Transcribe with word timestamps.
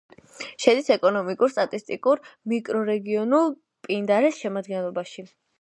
შედის 0.63 0.87
ეკონომიკურ-სტატისტიკურ 0.95 2.23
მიკრორეგიონ 2.53 3.39
პინდარეს 3.89 4.43
შემადგენლობაში. 4.47 5.29